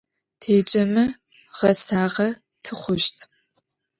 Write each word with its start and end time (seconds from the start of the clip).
Têceme, 0.41 1.05
ğesağe 1.57 2.27
tıxhuşt. 2.63 3.17